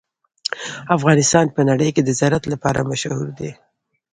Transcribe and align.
افغانستان 0.95 1.45
په 1.55 1.61
نړۍ 1.69 1.89
کې 1.95 2.01
د 2.03 2.09
زراعت 2.19 2.43
لپاره 2.53 2.87
مشهور 2.91 3.27
دی. 3.39 3.51